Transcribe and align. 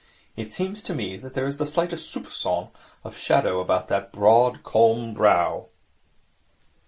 It 0.35 0.49
seems 0.49 0.81
to 0.81 0.95
me 0.95 1.15
that 1.17 1.35
there 1.35 1.45
is 1.45 1.59
the 1.59 1.67
slightest 1.67 2.11
soupcon 2.11 2.71
of 3.03 3.15
shadow 3.15 3.59
about 3.59 3.87
that 3.89 4.11
broad, 4.11 4.63
calm 4.63 5.13
brow.' 5.13 5.67